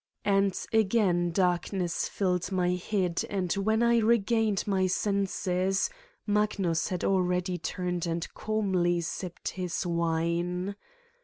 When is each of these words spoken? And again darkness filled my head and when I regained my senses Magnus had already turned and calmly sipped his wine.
And 0.25 0.59
again 0.73 1.29
darkness 1.29 2.09
filled 2.09 2.51
my 2.51 2.71
head 2.73 3.23
and 3.29 3.53
when 3.53 3.83
I 3.83 3.99
regained 3.99 4.65
my 4.65 4.87
senses 4.87 5.91
Magnus 6.25 6.87
had 6.87 7.03
already 7.03 7.59
turned 7.59 8.07
and 8.07 8.27
calmly 8.33 9.01
sipped 9.01 9.49
his 9.49 9.85
wine. 9.85 10.75